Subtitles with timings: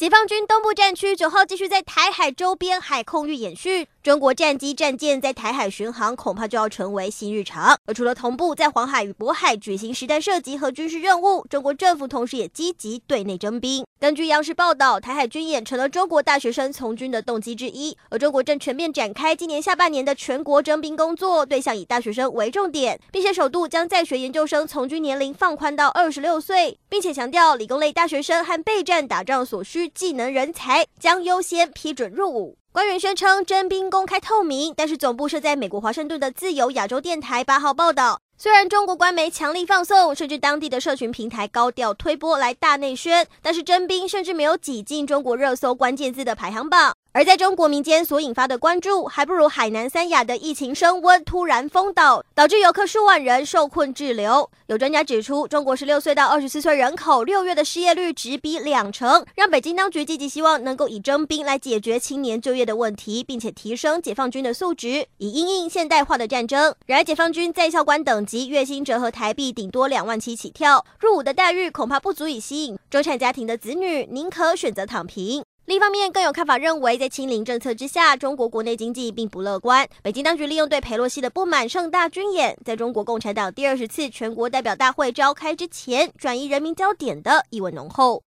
[0.00, 3.86] 解放军东部战区九号继续在台海周边海空域演训。
[4.02, 7.76] 中国战机、战舰在台海巡航，恐怕就要成为新日常。
[7.84, 13.84] 而除了同步在黄海与渤海举行实弹射击和军事任务，中国政府同时也积极对内征兵。
[14.00, 17.94] 根据央视报道，台海军演成了中国大学生从军的动机之一。
[18.08, 32.56] 而中国正全面展开今年下半年的全国征兵工作，对象以大学生为重点，并且首度将在学研究生从军年龄放宽到二十六岁，并且强调理工类大学生和备战打仗所需技能人才将优先批准入伍。
[32.72, 46.94] 官员宣称征兵公开透明，但是总部设在美国华盛顿的自由亚洲电台八号报道，虽然中国官媒强力放送，甚至当地的社群平台高调推波来大内宣，但是征兵甚至没有挤进中国热搜关键字的排行榜。
[47.12, 54.48] 而在中国民间所引发的关注，还不如海南三亚的疫情升温突然封岛，导致游客数万人受困滞留。
[54.68, 66.72] 有专家指出，中国十六岁到二十四岁人口六月的失业率直逼两成，让北京当局积极希望能够以征兵来解决青年就业的问题，并且提升解放军的素质，以应应现代化的战争。
[66.86, 75.42] 然而，解放军在校官等级月薪折合台币顶多两万七起跳，入伍的待遇恐怕不足以吸引中产家庭的子女，宁可选择躺平。
[75.64, 79.84] 另一方面，更有看法认为，在清零政策之下，中国国内经济并不乐观。
[80.00, 88.18] 北京当局利用对佩洛西的不满盛大军演，在中国共产党第二十次全国代表大会召开之前，转移人民焦点的意味浓厚。